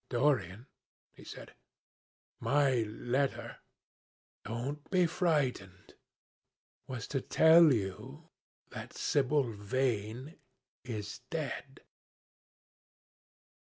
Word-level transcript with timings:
"Dorian," 0.09 0.65
he 1.13 1.23
said, 1.23 1.53
"my 2.39 2.77
letter—don't 2.81 4.89
be 4.89 5.05
frightened—was 5.05 7.07
to 7.09 7.21
tell 7.21 7.71
you 7.71 8.31
that 8.71 8.93
Sibyl 8.93 9.43
Vane 9.53 10.39
is 10.83 11.19
dead." 11.29 11.81